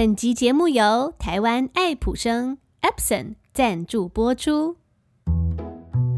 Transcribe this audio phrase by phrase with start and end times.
[0.00, 4.76] 本集节目由台湾爱普生 Epson 赞助播出。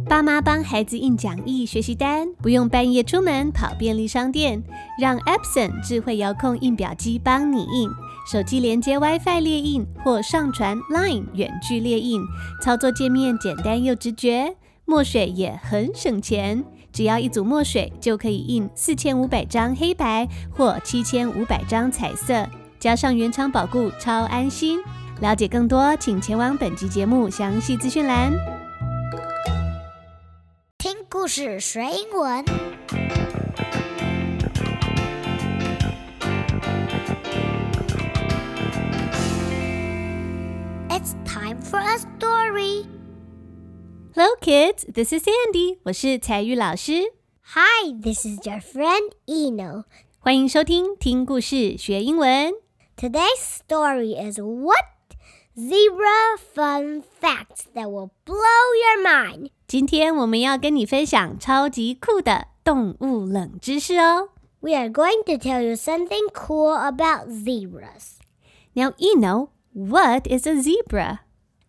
[0.06, 4.62] 爸妈帮孩子印讲义、学习单，不用半夜出门跑便利商店，
[5.00, 7.88] 让 Epson 智慧遥控印表机帮你印。
[8.30, 12.20] 手机连接 WiFi 列印或上传 Line 远距列印，
[12.62, 16.62] 操作界面简单又直觉，墨水也很省钱。
[16.92, 22.46] 只要一组墨水就可以印四千五百张黑白或七千五百张彩色，
[22.80, 24.80] 加上原厂保固，超安心。
[25.20, 28.32] 了解更多，请前往本集节目详细资讯栏。
[30.78, 32.42] 听故事学英文。
[40.88, 42.86] It's time for a story.
[44.14, 44.90] Hello, kids.
[44.90, 45.76] This is Sandy.
[45.82, 47.02] 我是彩玉老师。
[47.42, 49.84] Hi, this is your friend Eno.
[50.18, 52.54] 欢迎收听听故事学英文。
[52.99, 54.85] Today's story is what
[55.57, 59.49] zebra fun facts that will blow your mind.
[59.67, 64.29] 今天我们要跟你分享超级酷的动物冷知识哦。
[64.61, 68.19] We are going to tell you something cool about zebras.
[68.73, 71.19] Now, Eno, what is a zebra?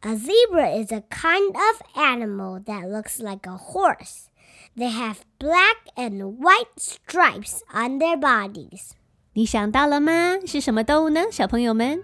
[0.03, 4.31] A zebra is a kind of animal that looks like a horse.
[4.77, 8.95] They have black and white stripes on their bodies.
[9.34, 10.40] 你想到了吗？
[10.46, 12.04] 是什么动物呢，小朋友们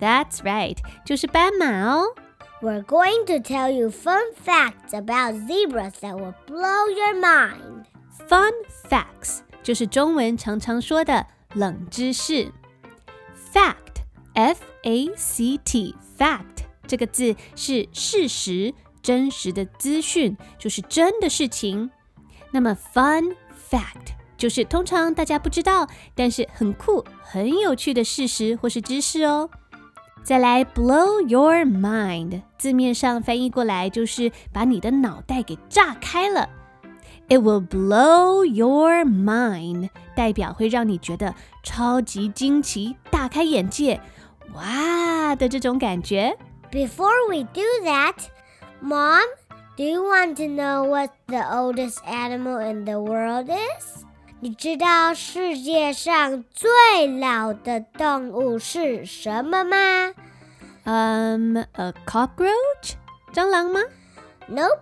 [0.00, 2.14] ？That's right，就是斑马哦。
[2.62, 7.86] We're going to tell you fun facts about zebras that will blow your mind.
[8.28, 8.52] Fun
[8.88, 12.52] facts 就是中文常常说的冷知识。
[13.52, 21.90] Fact，F A C T，fact 这个字是事实、真实的资讯，就是真的事情。
[22.52, 23.34] 那么 fun
[23.68, 24.12] fact
[24.43, 29.49] 就是通常大家不知道，但是很酷、很有趣的事实或是知识哦。
[30.23, 36.49] 再来，blow your mind，字面上翻译过来就是把你的脑袋给炸开了。
[37.29, 44.01] It will blow your mind，代表会让你觉得超级惊奇、大开眼界，
[44.53, 46.37] 哇的这种感觉。
[46.71, 48.15] Before we do that,
[48.81, 49.21] Mom,
[49.77, 54.05] do you want to know what the oldest animal in the world is?
[54.41, 60.13] 你知道世界上最老的动物是什么吗
[60.85, 62.93] 嗯、a cockroach，
[63.33, 63.81] 蟑螂吗？
[64.49, 64.79] ？Nope,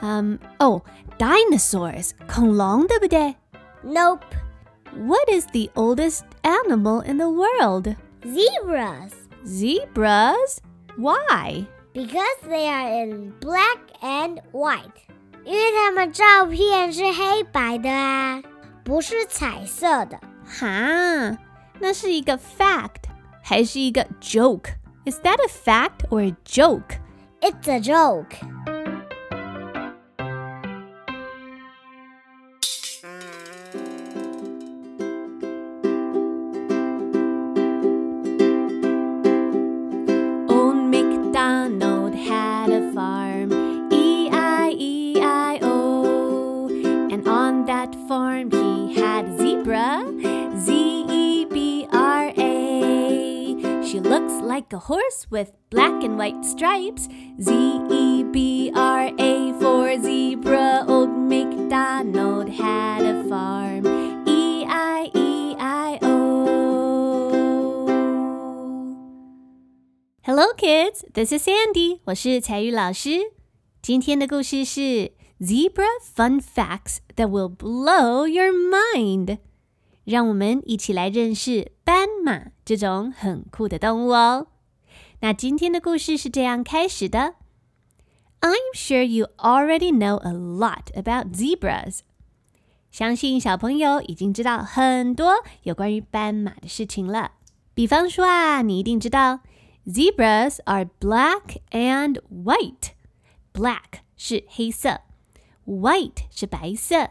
[0.00, 0.82] 嗯、哦，
[1.18, 3.34] dinosaurs，恐龙，对不对
[3.84, 4.20] nope.
[4.96, 7.94] ？What is the oldest animal in the world?
[8.24, 9.12] Zebras.
[9.44, 10.58] Zebras?
[10.96, 11.66] Why?
[11.92, 15.04] Because they are in black and white.
[15.44, 18.42] 因为它们照片是黑白的啊，
[18.84, 20.20] 不是彩色的。
[20.44, 21.36] 哈，
[21.80, 23.04] 那是一个 fact
[23.42, 24.70] 还是一个 joke?
[25.04, 26.98] Is that a fact or a joke?
[27.40, 28.36] It's a joke.
[54.80, 57.08] horse with black and white stripes,
[57.40, 58.72] Z-E-B-R-A
[59.60, 60.84] for zebra.
[60.88, 63.86] Old MacDonald had a farm,
[64.26, 66.06] E E-I-E-I-O.
[70.22, 71.04] Hello, kids.
[71.12, 72.00] This is Sandy.
[72.04, 73.32] 我是彩玉老师。
[73.82, 79.38] 今天的故事是 Zebra Fun Facts that will blow your mind。
[80.06, 84.46] 让我们一起来认识斑马这种很酷的动物哦。
[85.20, 87.34] 那今天的故事是这样开始的：
[88.40, 92.00] I'm sure you already know a lot about zebras。
[92.90, 97.32] 相信小朋友已经知道很多有关于斑马的事情了。
[97.74, 99.40] 比方说啊，你一定知道
[99.86, 102.90] Zebras are black and white.
[103.52, 105.02] Black 是黑色，
[105.64, 107.10] white 是白色。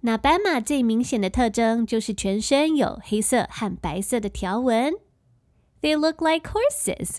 [0.00, 4.94] 那斑马最明显的特征就是全身有黑色和白色的条纹。
[5.82, 7.16] They look like horses，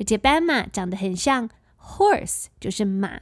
[0.00, 1.48] 而且斑马长得很像
[1.80, 3.20] horse，就是马。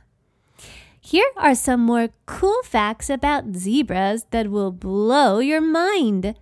[1.02, 6.34] Here are some more cool facts about zebras that will blow your mind.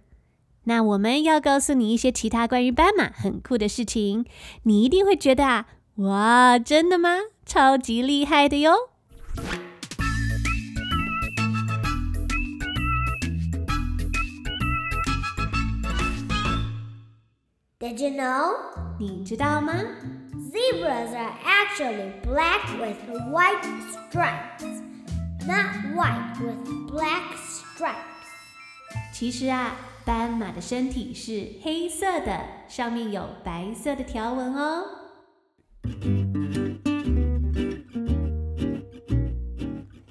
[0.64, 4.24] 那我们要告诉你一些其他关于斑马很酷的事情，
[4.62, 7.18] 你一定会觉得啊，哇，真的吗？
[7.44, 8.72] 超级厉害的哟！
[17.80, 18.54] The Did you know?
[19.00, 19.74] 你知道吗？
[20.56, 22.96] Zebras are actually black with
[23.30, 24.64] white stripes.
[25.46, 26.56] Not white with
[26.90, 27.96] black stripes.
[29.12, 29.76] 其实啊，
[30.06, 34.84] 斑马的身体是黑色的，上面有白色的条纹哦。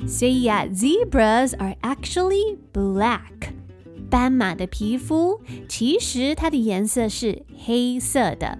[0.07, 3.53] 所以啊，zebras are actually black。
[4.09, 8.59] 斑马的皮肤其实它的颜色是黑色的。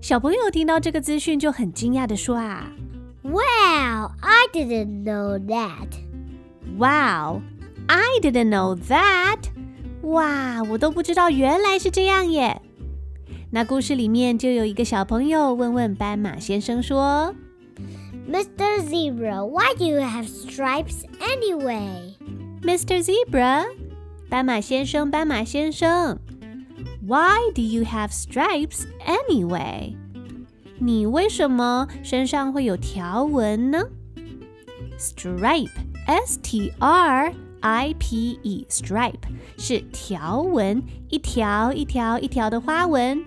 [0.00, 2.70] 小朋友听到这个资讯就很惊讶的说啊
[3.22, 7.42] Wow, I didn't know that.：“Wow,
[7.88, 9.38] I didn't know that！”
[10.02, 12.62] 哇，我都不知道原来是这样耶。
[13.50, 17.34] 那故事里面就有一个小朋友问问斑马先生说
[18.30, 18.80] Mr.
[18.82, 23.02] Zebra, why do you have stripes anyway?：“Mr.
[23.02, 23.64] Zebra，
[24.28, 26.20] 斑马先生，斑马先生
[27.05, 29.95] ，Why do you have stripes anyway？”
[30.79, 33.83] 你为什么身上会有条纹呢？
[34.97, 39.21] Stripe，S T R I P E，stripe
[39.57, 43.23] 是条纹，一条一条一条的花纹。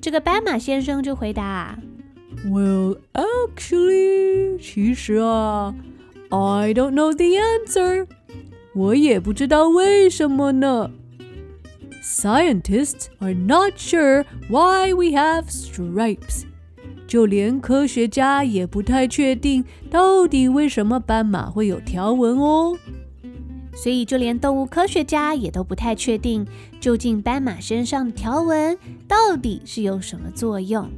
[0.00, 1.78] 这个斑马先生就回答
[2.44, 5.74] Well, actually，其实啊，
[6.28, 8.06] I don't know the answer，
[8.74, 10.90] 我也不知道为什么呢。
[12.02, 16.44] Scientists are not sure why we have stripes，
[17.06, 22.76] 就连科学家也不太确定到底为什么斑马会有条纹哦。
[23.74, 26.46] 所以就连动物科学家也都不太确定，
[26.80, 30.88] 究竟斑马身上的条纹到底是有什么作用。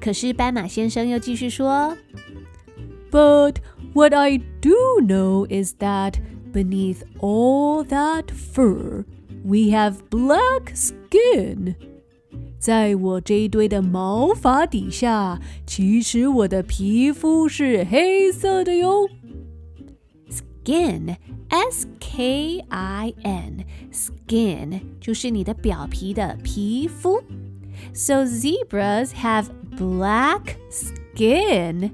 [0.00, 1.96] 可是斑马先生又继续说
[3.10, 3.56] But
[3.92, 6.14] what I do know is that
[6.52, 9.04] beneath all that fur,
[9.44, 11.74] we have black skin.
[12.58, 19.08] 在我这一堆的毛发底下，其实我的皮肤是黑色的哟。
[20.30, 21.16] ：“skin,
[21.48, 27.22] s k i n, skin 就是你的表皮的皮肤。
[27.92, 29.48] So zebras have
[29.78, 31.90] black skin。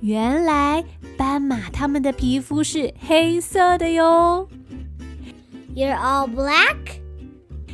[0.00, 0.84] 原来
[1.16, 4.48] 斑马它们的皮肤是黑色的哟。”
[5.77, 7.03] You're all black?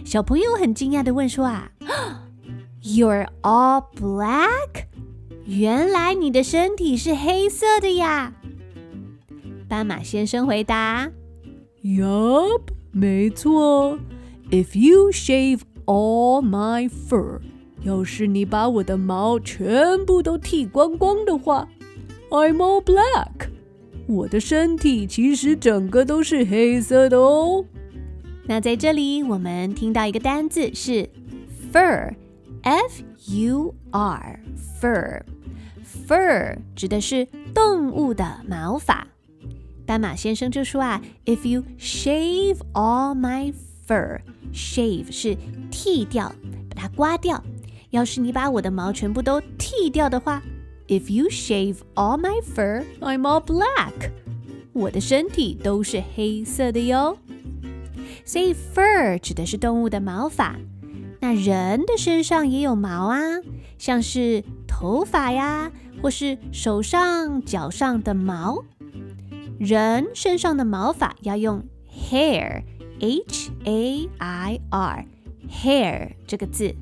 [0.04, 1.72] 小朋友很惊讶的问说啊
[2.82, 4.88] ，You're all black？
[5.46, 8.34] 原来你的身体是黑色的呀？
[9.70, 11.10] 斑马先生回答
[11.82, 13.98] Yup，没错。
[14.52, 17.40] If you shave all my fur，
[17.84, 21.70] 要是你把我的毛全部都剃光光的话
[22.30, 23.48] ，I'm all black。
[24.08, 27.64] 我的身体其实整个都是黑色的哦。
[28.46, 31.10] ：“那在这里我们听到一个单字是
[31.72, 35.24] fur，f u r，fur，fur
[36.76, 39.08] 指的是动物的毛发。
[39.86, 43.54] 斑马先生就说啊，If you shave all my
[43.88, 45.38] fur，shave 是
[45.72, 46.36] 剃掉，
[46.70, 47.42] 把它刮掉。
[47.92, 50.44] 要是你把我的毛全部都剃掉的话
[50.90, 54.12] ，If you shave all my fur，I'm all black。
[54.74, 57.18] 我的身体都是黑色的哟。
[58.26, 60.56] 所以 fur 指的是动物的毛发。
[61.22, 63.20] 那人的身上也有毛啊，
[63.78, 68.66] 像是头发呀，或是手上、脚上的毛。
[69.60, 71.64] 人身上的毛发要用
[72.10, 76.76] hair，h a i r，hair 这个字。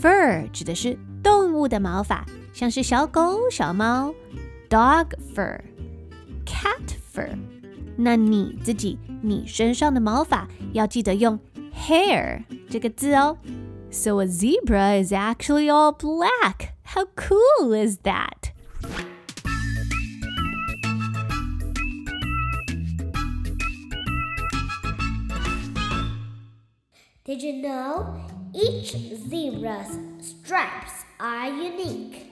[0.00, 4.14] fur 指的是动物的毛发，像是小狗、小猫
[4.70, 7.36] ，dog fur，cat fur。
[7.96, 11.39] 那你自己，你身上的毛发要记得用
[11.73, 13.37] hair 这个字哦。
[13.91, 16.73] So a zebra is actually all black.
[16.83, 18.51] How cool is that?
[27.25, 28.17] Did you know
[28.53, 28.95] each
[29.29, 32.27] zebra's stripes are unique?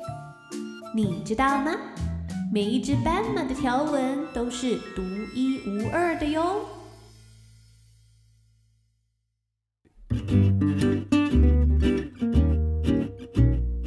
[0.94, 1.72] 你知道吗？
[2.53, 5.03] 每一只斑马的条纹都是独
[5.35, 6.65] 一无二的哟。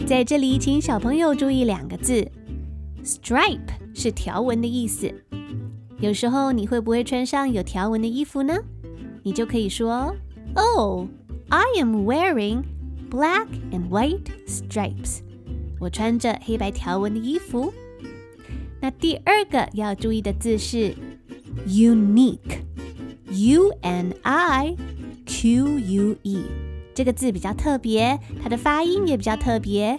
[0.05, 2.29] 在这里，请小朋友注意两个字
[3.03, 3.59] ：stripe
[3.95, 5.11] 是条纹的意思。
[5.99, 8.55] 有时候你会不会穿上有条纹的衣服呢？
[9.23, 10.15] 你就可以说
[10.55, 11.07] ：“Oh,
[11.49, 12.63] I am wearing
[13.09, 15.21] black and white stripes。”
[15.79, 17.73] 我穿着黑白条纹的衣服。
[18.81, 20.95] 那第二个要注意的字是
[21.67, 24.75] unique，U N I
[25.25, 26.39] Q U E，
[26.95, 29.97] 这个字比较特别，它的发音也比较特别。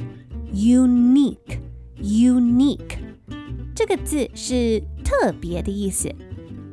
[0.55, 2.99] unique，unique，
[3.75, 6.13] 这个字是特别的意思。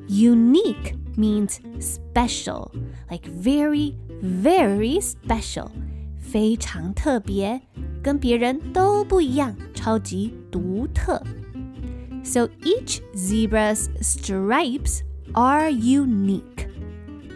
[0.08, 2.72] Unique means special,
[3.10, 5.68] like very, very special，
[6.20, 7.60] 非常特别，
[8.02, 11.22] 跟别人都不一样，超级独特。
[12.26, 15.00] So each zebra's stripes
[15.33, 16.69] are unique，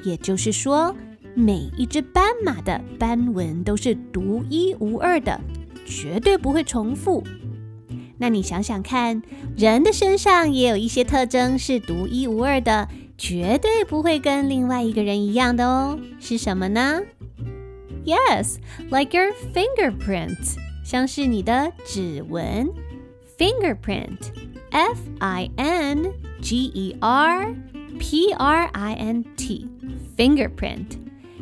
[0.04, 0.94] 也就是说，
[1.34, 5.40] 每一只斑马的斑纹都是独一无二的，
[5.84, 7.22] 绝对不会重复。
[8.18, 9.22] 那你想想看，
[9.56, 15.98] 人的身上也有一些特征是独一无二的，绝对不会跟另外一个人一样的哦。
[16.18, 17.02] 是什么呢？
[18.04, 18.58] Yes,
[18.90, 20.54] like your fingerprints，
[20.84, 22.68] 像是你的指纹。
[24.70, 27.54] Fingerprint，F I N G E R
[27.98, 30.98] P R I N T，fingerprint，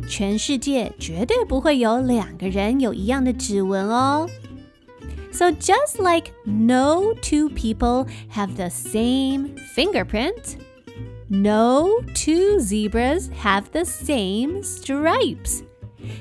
[0.09, 4.29] 全世界绝对不会有两个人有一样的指纹哦。
[5.33, 10.59] So just like no two people have the same fingerprint,
[11.29, 15.63] no two zebras have the same stripes.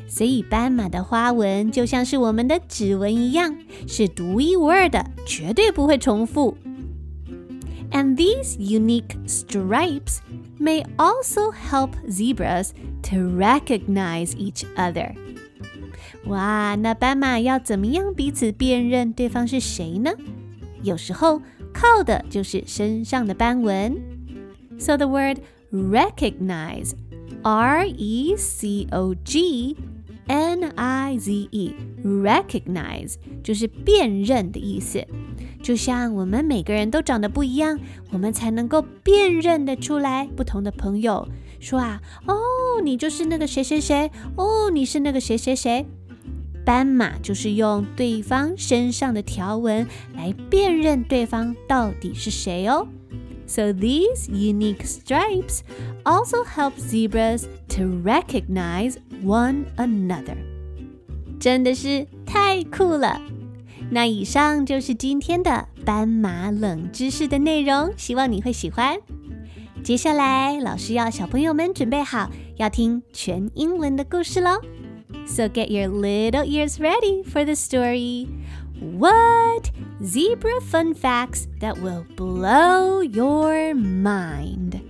[0.07, 3.55] 所以斑马的花纹就像是我们的指纹一样，
[3.87, 6.57] 是独一无二的，绝对不会重复。
[7.91, 10.21] And these unique stripes
[10.59, 15.13] may also help zebras to recognize each other.
[16.25, 20.11] 哇，那斑马要怎么样彼此辨认对方是谁呢？
[20.81, 21.41] 有时候
[21.73, 23.95] 靠的就是身上的斑纹。
[24.79, 25.39] So the word
[25.71, 26.93] recognize,
[27.43, 29.77] R E C O G
[30.28, 35.04] N I Z E, recognize 就是辨认的意思。
[35.60, 37.80] 就像我们每个人都长得不一样，
[38.12, 41.26] 我们才能够辨认得出来不同的朋友。
[41.58, 42.36] 说啊，哦，
[42.84, 45.84] 你就是那个谁谁谁，哦，你是那个谁谁谁。
[46.64, 52.86] 斑马就是用对方身上的条纹来辨认对方到底是谁哦。
[53.47, 55.63] So these unique stripes
[56.03, 60.37] also help zebras to recognize one another.
[61.39, 63.21] 真的是太酷了！
[63.91, 68.97] 那以上就是今天的斑马冷知识的内容，希望你会喜欢。
[69.83, 74.61] 接下来，老师要小朋友们准备好，要听全英文的故事喽。
[75.27, 78.27] So get your little ears ready for the story.
[78.80, 79.72] What
[80.04, 84.80] zebra fun facts that will blow your mind?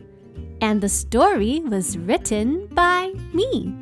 [0.60, 3.74] And the story was written by me.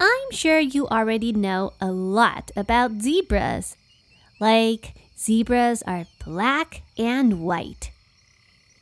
[0.00, 3.76] I'm sure you already know a lot about zebras.
[4.40, 7.89] Like, zebras are black and white.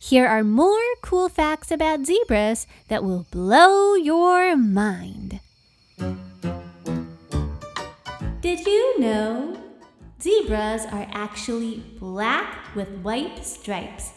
[0.01, 5.41] Here are more cool facts about zebras that will blow your mind.
[8.41, 9.59] Did you know
[10.23, 14.13] zebras are actually black with white stripes,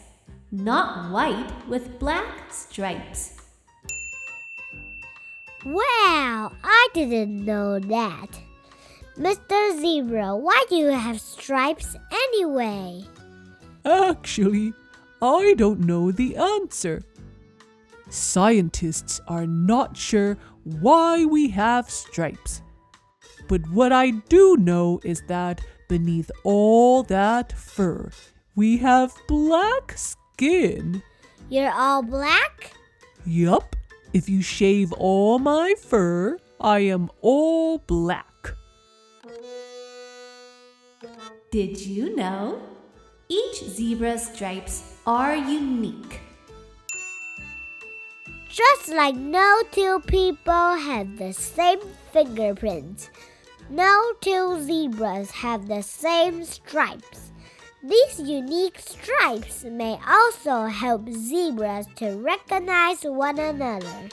[0.52, 3.38] not white with black stripes?
[5.64, 8.40] Wow, I didn't know that.
[9.18, 9.80] Mr.
[9.80, 13.04] Zebra, why do you have stripes anyway?
[13.84, 14.72] Actually,
[15.22, 17.00] I don't know the answer.
[18.10, 22.60] Scientists are not sure why we have stripes.
[23.48, 28.10] But what I do know is that beneath all that fur,
[28.56, 31.04] we have black skin.
[31.48, 32.72] You're all black?
[33.24, 33.76] Yup,
[34.12, 38.26] if you shave all my fur, I am all black.
[41.52, 42.71] Did you know?
[43.31, 46.21] Each zebra's stripes are unique.
[48.49, 51.79] Just like no two people have the same
[52.11, 53.09] fingerprints,
[53.69, 57.31] no two zebras have the same stripes.
[57.83, 64.09] These unique stripes may also help zebras to recognize one another.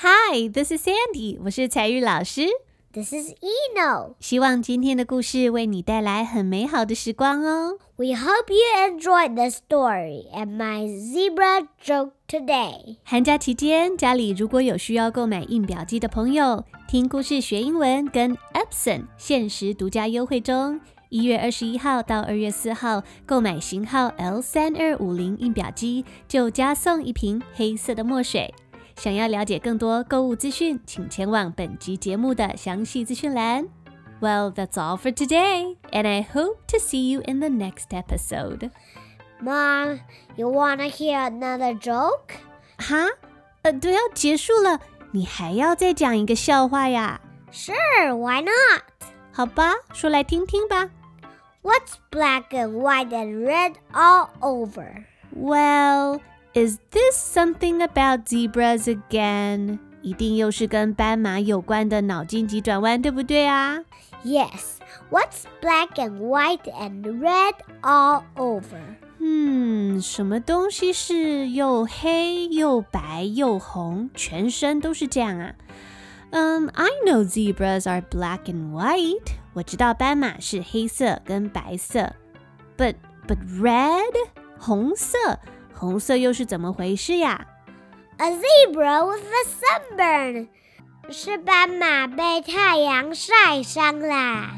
[0.00, 1.38] Hi, this is Sandy.
[1.44, 2.48] 我是彩玉老师。
[2.93, 4.15] This is Eno.
[4.19, 7.77] 希望今天的故事为你带来很美好的时光哦。
[7.95, 12.97] We hope you enjoyed the story and my zebra joke today.
[13.05, 28.53] 寒假期间，家里如果有需要购买印表机的朋友，听故事学英文跟 Epson 限时独家优惠中，一月二十一号到二月四号购买型号 L 三二五零印表机，就加送一瓶黑色的墨水。
[29.00, 33.68] 想要了解更多购物资讯，请前往本集节目的详细资讯栏。
[34.20, 38.70] Well, that's all for today, and I hope to see you in the next episode.
[39.42, 40.00] Mom,
[40.36, 42.36] you wanna hear another joke?
[42.78, 43.08] 哈，
[43.62, 44.80] 呃，都要结束了，
[45.12, 47.20] 你还要再讲一个笑话呀？
[47.52, 48.82] Sure, why not?
[49.32, 50.88] 好吧，说来听听吧。
[51.62, 55.04] What's black and white and red all over?
[55.34, 56.20] Well,
[56.54, 59.78] is this something about zebras again?
[60.02, 63.78] 一定又是跟斑马有关的脑筋急转弯，对不对啊？
[64.24, 64.78] Yes,
[65.10, 68.80] what's black and white and red all over?
[69.18, 75.54] 嗯，什么东西是又黑又白又红，全身都是这样啊？
[76.30, 79.32] 嗯、i know zebras are black and white。
[79.54, 82.12] 我知道斑马是黑色跟白色，
[82.76, 82.94] but
[83.26, 84.12] but red
[84.58, 85.16] 红色，
[85.81, 87.43] 红色又是怎么回事呀
[88.19, 90.47] ？A zebra with a sunburn.
[91.09, 94.55] 是斑马被太阳晒伤啦。